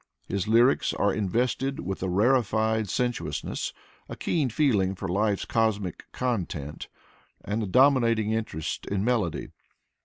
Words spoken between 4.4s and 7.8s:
feeling for life's cosmic context, and a